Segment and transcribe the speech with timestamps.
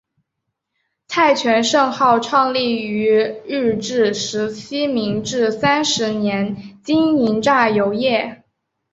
[1.07, 8.43] 蔡泉盛号创立于日治时期明治三十年经营榨油业。